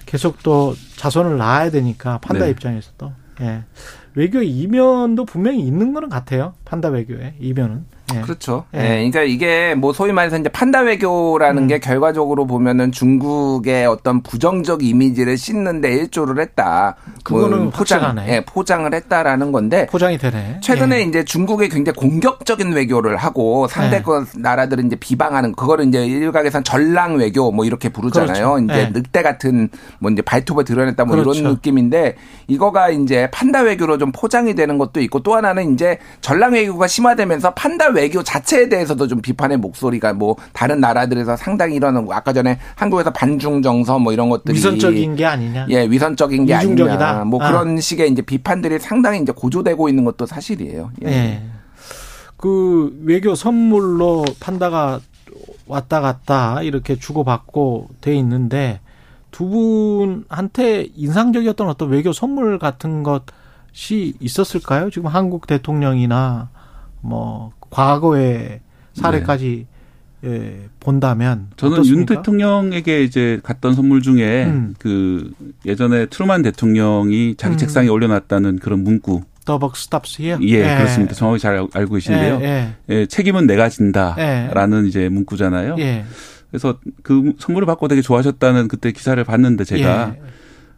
계속 0.07 0.41
또 0.41 0.73
자손을 0.95 1.37
낳아야 1.37 1.69
되니까 1.69 2.17
판다 2.17 2.45
네. 2.45 2.49
입장에서도. 2.49 3.13
예. 3.41 3.65
외교 4.15 4.41
이면도 4.41 5.25
분명히 5.25 5.59
있는 5.59 5.93
거는 5.93 6.09
같아요. 6.09 6.53
판다 6.65 6.89
외교에 6.89 7.35
이면은. 7.39 7.85
예. 8.13 8.21
그렇죠. 8.21 8.65
예. 8.75 8.79
예. 8.79 8.87
그러니까 9.09 9.23
이게 9.23 9.73
뭐 9.75 9.93
소위 9.93 10.11
말해서 10.11 10.37
이제 10.37 10.49
판다 10.49 10.81
외교라는 10.81 11.63
음. 11.63 11.67
게 11.67 11.79
결과적으로 11.79 12.45
보면은 12.45 12.91
중국의 12.91 13.87
어떤 13.87 14.21
부정적 14.21 14.83
이미지를 14.83 15.37
씻는데 15.37 15.91
일조를 15.93 16.39
했다. 16.39 16.95
그거는 17.23 17.63
뭐 17.63 17.69
포장, 17.71 18.15
예, 18.27 18.43
포장을 18.45 18.93
했다라는 18.93 19.51
건데 19.51 19.87
포장이 19.87 20.17
되네. 20.17 20.59
최근에 20.61 20.99
예. 20.99 21.01
이제 21.01 21.25
중국이 21.25 21.69
굉장히 21.69 21.95
공격적인 21.95 22.73
외교를 22.73 23.17
하고 23.17 23.67
상대권 23.67 24.27
예. 24.35 24.41
나라들은 24.41 24.87
이제 24.87 24.95
비방하는 24.95 25.53
그거를 25.53 25.85
이제 25.87 26.05
일각에서는 26.05 26.63
전랑 26.63 27.17
외교 27.17 27.51
뭐 27.51 27.65
이렇게 27.65 27.89
부르잖아요. 27.89 28.53
그렇죠. 28.53 28.59
이제 28.59 28.79
예. 28.81 28.89
늑대 28.93 29.23
같은 29.23 29.69
뭐 29.99 30.11
이제 30.11 30.21
발톱을 30.21 30.63
드러냈다 30.63 31.05
뭐 31.05 31.15
그렇죠. 31.15 31.39
이런 31.39 31.53
느낌인데 31.53 32.15
이거가 32.47 32.89
이제 32.89 33.29
판다 33.31 33.61
외교로 33.61 33.97
좀 33.97 34.11
포장이 34.11 34.53
되는 34.53 34.77
것도 34.77 35.01
있고 35.01 35.23
또 35.23 35.35
하나는 35.35 35.73
이제 35.73 35.97
전랑 36.21 36.53
외교가 36.53 36.87
심화되면서 36.87 37.55
판다 37.55 37.94
외교 37.95 38.21
자체에 38.23 38.69
대해서도 38.69 39.07
좀 39.07 39.21
비판의 39.21 39.57
목소리가 39.57 40.13
뭐 40.13 40.35
다른 40.53 40.79
나라들에서 40.79 41.35
상당히 41.35 41.75
이러는 41.75 42.07
아까 42.11 42.33
전에 42.33 42.59
한국에서 42.75 43.11
반중 43.11 43.61
정서 43.61 43.97
뭐 43.97 44.13
이런 44.13 44.29
것들이 44.29 44.55
위선적인 44.55 45.15
게 45.15 45.25
아니냐. 45.25 45.67
예, 45.69 45.85
위선적인 45.85 46.45
게 46.45 46.55
이중적이다. 46.57 47.09
아니냐. 47.09 47.25
뭐 47.25 47.41
아. 47.41 47.49
그런 47.49 47.79
식의 47.79 48.11
이제 48.11 48.21
비판들이 48.21 48.79
상당히 48.79 49.21
이제 49.21 49.31
고조되고 49.31 49.89
있는 49.89 50.05
것도 50.05 50.25
사실이에요. 50.25 50.91
예. 51.05 51.07
예. 51.07 51.43
그 52.37 52.95
외교 53.03 53.33
선물로 53.33 54.25
판다가 54.39 54.99
왔다 55.67 56.01
갔다 56.01 56.61
이렇게 56.61 56.95
주고받고 56.95 57.89
돼 58.01 58.15
있는데 58.15 58.79
두 59.31 59.49
분한테 59.49 60.87
인상적이었던 60.95 61.67
어떤 61.67 61.89
외교 61.89 62.13
선물 62.13 62.59
같은 62.59 63.03
것이 63.03 64.13
있었을까요? 64.19 64.89
지금 64.89 65.07
한국 65.07 65.47
대통령이나 65.47 66.49
뭐 67.01 67.51
과거의 67.69 68.61
사례까지 68.93 69.67
네. 69.67 69.75
예, 70.25 70.69
본다면 70.79 71.47
저는 71.55 71.79
어떻습니까? 71.79 71.99
윤 71.99 72.05
대통령에게 72.05 73.03
이제 73.03 73.39
갔던 73.43 73.75
선물 73.75 74.01
중에 74.01 74.45
음. 74.45 74.73
그 74.79 75.31
예전에 75.65 76.07
트루만 76.07 76.41
대통령이 76.41 77.35
자기 77.37 77.55
음. 77.55 77.57
책상에 77.57 77.87
올려놨다는 77.89 78.57
그런 78.59 78.83
문구. 78.83 79.21
더벅 79.45 79.77
스탑스 79.77 80.23
히어? 80.23 80.39
예, 80.41 80.47
예, 80.47 80.75
그렇습니다. 80.77 81.13
정확히 81.13 81.39
잘 81.39 81.67
알고 81.71 81.93
계신데요. 81.93 82.39
예, 82.41 82.45
예. 82.45 82.75
예 82.89 83.05
책임은 83.05 83.45
내가 83.45 83.69
진다라는 83.69 84.85
예. 84.85 84.87
이제 84.87 85.09
문구잖아요. 85.09 85.75
예. 85.77 86.05
그래서 86.49 86.79
그 87.03 87.33
선물을 87.37 87.67
받고 87.67 87.87
되게 87.87 88.01
좋아하셨다는 88.01 88.67
그때 88.67 88.91
기사를 88.91 89.23
봤는데 89.23 89.63
제가 89.65 90.15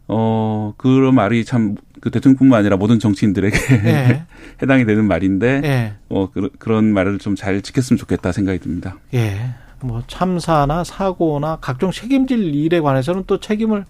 어, 0.08 0.74
그런 0.76 1.14
말이 1.14 1.44
참 1.44 1.76
그 2.00 2.10
대통령뿐만 2.10 2.60
아니라 2.60 2.76
모든 2.76 2.98
정치인들에게 2.98 3.56
예. 3.84 4.22
해당이 4.62 4.84
되는 4.86 5.04
말인데 5.04 5.60
예. 5.64 5.92
뭐 6.08 6.30
그, 6.32 6.50
그런 6.58 6.86
말을 6.92 7.18
좀 7.18 7.34
잘 7.36 7.60
지켰으면 7.62 7.98
좋겠다 7.98 8.32
생각이 8.32 8.58
듭니다. 8.58 8.96
예. 9.14 9.38
뭐 9.80 10.02
참사나 10.08 10.82
사고나 10.82 11.58
각종 11.60 11.92
책임질 11.92 12.54
일에 12.54 12.80
관해서는 12.80 13.24
또 13.26 13.38
책임을 13.38 13.84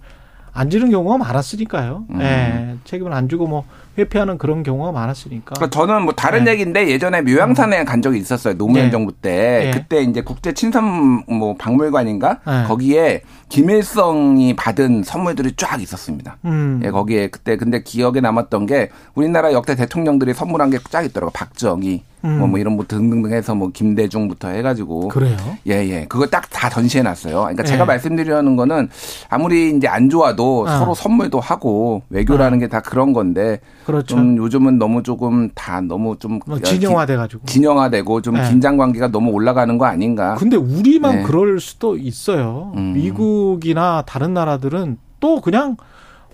안 0.53 0.71
지는 0.71 0.91
경우가 0.91 1.19
많았으니까요. 1.19 2.05
음. 2.11 2.21
예, 2.21 2.75
책임을 2.85 3.13
안 3.13 3.29
주고 3.29 3.47
뭐 3.47 3.65
회피하는 3.97 4.39
그런 4.39 4.63
경우가 4.63 4.93
많았으니까. 4.93 5.55
그러니까 5.55 5.71
저는 5.71 6.03
뭐 6.03 6.15
다른 6.15 6.45
네. 6.45 6.53
얘기인데 6.53 6.89
예전에 6.89 7.23
묘양산에 7.23 7.81
음. 7.81 7.85
간 7.85 8.03
적이 8.03 8.19
있었어요. 8.19 8.55
노무현 8.59 8.87
네. 8.87 8.91
정부 8.91 9.13
때. 9.13 9.31
네. 9.65 9.71
그때 9.71 10.03
이제 10.03 10.21
국제 10.21 10.53
친선 10.53 11.23
뭐 11.29 11.55
박물관인가 11.57 12.41
네. 12.47 12.65
거기에 12.67 13.23
김일성이 13.49 14.55
받은 14.57 15.03
선물들이 15.05 15.53
쫙 15.57 15.81
있었습니다. 15.81 16.37
음. 16.45 16.81
예, 16.85 16.91
거기에 16.91 17.29
그때 17.29 17.57
근데 17.57 17.83
기억에 17.83 18.21
남았던 18.21 18.67
게 18.67 18.91
우리나라 19.15 19.53
역대 19.53 19.75
대통령들이 19.75 20.35
선물한 20.35 20.71
게 20.71 20.79
쫙 20.91 21.03
있더라고. 21.05 21.33
박정희, 21.33 22.03
음. 22.25 22.39
뭐, 22.39 22.47
뭐 22.49 22.59
이런 22.59 22.75
뭐 22.75 22.85
등등등 22.87 23.33
해서 23.33 23.55
뭐 23.55 23.71
김대중부터 23.73 24.49
해가지고. 24.49 25.09
그래요? 25.09 25.37
예, 25.67 25.73
예. 25.87 26.07
그거 26.09 26.27
딱 26.27 26.49
다 26.59 26.69
전시해 26.69 27.03
놨어요. 27.05 27.43
그러니까 27.43 27.63
예. 27.63 27.69
제가 27.69 27.85
말씀드리려는 27.85 28.57
거는 28.57 28.89
아무리 29.29 29.71
이제 29.77 29.87
안 29.87 30.11
좋아도 30.11 30.65
아. 30.67 30.79
서로 30.81 30.93
선물도 30.93 31.39
하고 31.39 32.03
외교라는 32.11 32.59
아. 32.59 32.61
게다 32.63 32.81
그런 32.81 33.13
건데. 33.13 33.61
그렇죠. 33.87 34.17
좀 34.17 34.37
요즘은 34.37 34.79
너무 34.79 35.05
조금 35.05 35.51
다 35.55 35.81
너무 35.81 36.17
좀뭐 36.19 36.59
진영화돼가지고. 36.65 37.47
진영화되고 37.47 38.23
좀 38.23 38.37
예. 38.39 38.49
긴장 38.49 38.77
관계가 38.77 39.09
너무 39.09 39.31
올라가는 39.31 39.79
거 39.79 39.85
아닌가. 39.85 40.35
근데 40.35 40.57
우리만 40.57 41.19
네. 41.19 41.23
그럴 41.23 41.61
수도 41.61 41.97
있어요. 41.97 42.73
음. 42.77 42.93
미국 42.95 43.38
이나 43.65 44.03
다른 44.07 44.35
나라들은 44.35 44.99
또 45.21 45.41
그냥 45.41 45.77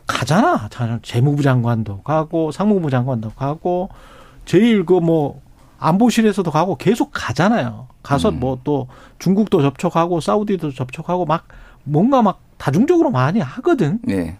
가잖아. 0.07 0.69
재무부 1.03 1.43
장관도 1.43 2.03
가고 2.03 2.53
상무부 2.53 2.91
장관도 2.91 3.31
가고 3.31 3.89
제일 4.45 4.85
그 4.85 5.01
뭐 5.01 5.43
안보실에서도 5.79 6.51
가고 6.51 6.77
계속 6.77 7.11
가잖아요. 7.13 7.89
가서 8.03 8.31
음. 8.31 8.41
뭐또 8.41 8.89
중국도 9.19 9.63
접촉하고 9.63 10.21
사우디도 10.21 10.73
접촉하고 10.73 11.27
막 11.27 11.47
뭔가 11.85 12.23
막 12.23 12.41
다중적으로 12.57 13.11
많이 13.11 13.41
하거든. 13.41 13.99
네. 14.03 14.37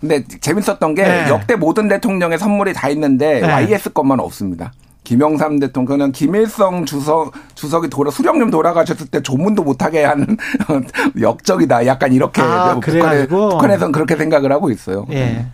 근데 0.00 0.22
재밌었던 0.24 0.94
게 0.94 1.02
네. 1.02 1.28
역대 1.28 1.56
모든 1.56 1.88
대통령의 1.88 2.38
선물이 2.38 2.74
다 2.74 2.88
있는데 2.90 3.40
네. 3.40 3.46
YS 3.46 3.92
것만 3.92 4.20
없습니다. 4.20 4.72
김영삼 5.04 5.60
대통령은 5.60 6.12
김일성 6.12 6.86
주석 6.86 7.34
주석이 7.54 7.88
돌아 7.88 8.10
수령님 8.10 8.50
돌아가셨을 8.50 9.06
때 9.08 9.22
조문도 9.22 9.62
못하게 9.62 10.04
한 10.04 10.36
역적이다. 11.20 11.86
약간 11.86 12.12
이렇게 12.12 12.40
아, 12.42 12.80
북한에, 12.80 13.26
북한에선 13.26 13.92
그렇게 13.92 14.16
생각을 14.16 14.50
하고 14.50 14.70
있어요. 14.70 15.06
예. 15.12 15.46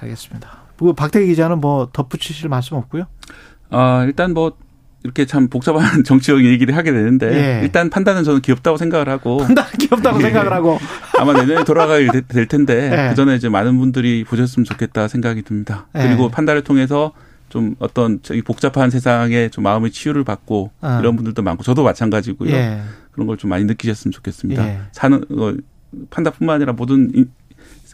알겠습니다. 0.00 0.64
그 0.78 0.92
박태기 0.92 1.26
기자는 1.28 1.60
뭐 1.60 1.88
덧붙이실 1.92 2.48
말씀 2.48 2.76
없고요. 2.76 3.06
아, 3.70 4.04
일단 4.04 4.34
뭐 4.34 4.52
이렇게 5.04 5.26
참 5.26 5.48
복잡한 5.48 6.02
정치적 6.04 6.44
얘기를 6.44 6.76
하게 6.76 6.92
되는데 6.92 7.58
예. 7.58 7.62
일단 7.62 7.90
판단은 7.90 8.24
저는 8.24 8.40
귀엽다고 8.40 8.76
생각을 8.78 9.08
하고 9.08 9.38
판단 9.44 9.66
귀엽다고 9.78 10.18
예. 10.18 10.22
생각을 10.22 10.52
하고 10.52 10.78
아마 11.18 11.32
내년에 11.32 11.64
돌아가게 11.64 12.08
될 12.28 12.46
텐데 12.46 12.90
예. 12.92 13.08
그 13.10 13.14
전에 13.14 13.36
이제 13.36 13.48
많은 13.48 13.78
분들이 13.78 14.24
보셨으면 14.24 14.64
좋겠다 14.64 15.08
생각이 15.08 15.42
듭니다. 15.42 15.86
예. 15.96 16.02
그리고 16.02 16.28
판단을 16.30 16.64
통해서 16.64 17.12
좀 17.54 17.76
어떤 17.78 18.18
이 18.32 18.42
복잡한 18.42 18.90
세상에 18.90 19.48
좀 19.48 19.62
마음의 19.62 19.92
치유를 19.92 20.24
받고 20.24 20.72
어. 20.80 20.98
이런 21.00 21.14
분들도 21.14 21.40
많고 21.40 21.62
저도 21.62 21.84
마찬가지고요. 21.84 22.50
예. 22.50 22.82
그런 23.12 23.28
걸 23.28 23.36
좀 23.36 23.48
많이 23.50 23.62
느끼셨으면 23.64 24.10
좋겠습니다. 24.10 24.66
예. 24.66 24.80
사는 24.90 25.24
어, 25.38 25.54
판다뿐만 26.10 26.56
아니라 26.56 26.72
모든 26.72 27.28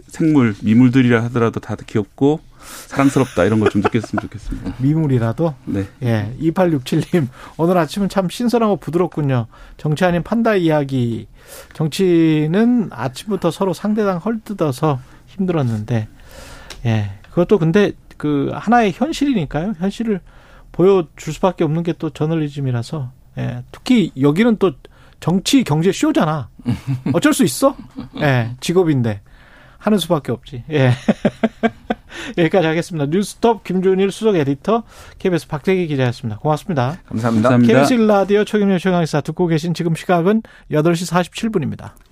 생물 0.09 0.55
미물들이라 0.63 1.23
하더라도 1.25 1.61
다들 1.61 1.85
귀엽고 1.85 2.41
사랑스럽다 2.87 3.45
이런 3.45 3.61
걸 3.61 3.69
좀 3.69 3.83
느꼈으면 3.83 4.23
좋겠습니다. 4.23 4.77
미물이라도? 4.81 5.55
네. 5.67 5.87
예. 6.05 6.35
2867님, 6.41 7.29
오늘 7.59 7.77
아침은 7.77 8.09
참 8.09 8.31
신선하고 8.31 8.77
부드럽군요. 8.77 9.47
정치 9.77 10.07
아닌 10.07 10.23
판다 10.23 10.55
이야기. 10.57 11.27
정치는 11.75 12.89
아침부터 12.93 13.51
서로 13.51 13.75
상대당 13.75 14.17
헐뜯어서 14.17 15.01
힘들었는데, 15.27 16.09
예. 16.87 17.11
그것도 17.29 17.59
근데 17.59 17.93
그 18.21 18.51
하나의 18.53 18.93
현실이니까요. 18.93 19.73
현실을 19.79 20.21
보여줄 20.73 21.33
수밖에 21.33 21.65
없는 21.65 21.83
게 21.83 21.95
또 21.99 22.11
저널리즘이라서, 22.11 23.11
예. 23.39 23.63
특히 23.73 24.13
여기는 24.21 24.59
또 24.59 24.73
정치 25.21 25.65
경제 25.65 25.91
쇼잖아. 25.91 26.51
어쩔 27.15 27.33
수 27.33 27.45
있어? 27.45 27.75
예. 28.21 28.51
직업인데. 28.61 29.23
하는 29.79 29.97
수밖에 29.97 30.33
없지. 30.33 30.65
예. 30.71 30.93
여기까지 32.37 32.67
하겠습니다. 32.67 33.07
뉴스톱 33.07 33.65
김준일 33.65 34.13
수석 34.13 34.37
에디터, 34.37 34.83
KBS 35.19 35.49
박대기 35.49 35.87
기자였습니다. 35.87 36.39
고맙습니다. 36.41 36.99
감사합니다. 37.07 37.49
감사합니다. 37.49 37.73
KBS 37.85 37.95
라디오 38.07 38.45
최경영 38.45 38.77
최강의사 38.77 39.23
듣고 39.23 39.47
계신 39.47 39.73
지금 39.73 39.95
시각은 39.95 40.43
8시 40.71 41.11
47분입니다. 41.11 41.93